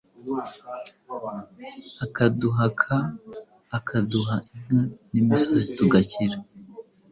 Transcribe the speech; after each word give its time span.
akaduhaka, 2.05 2.95
akaduha 3.77 4.35
inka 4.45 4.79
n’imisozi 5.11 5.67
tugakira 5.77 6.37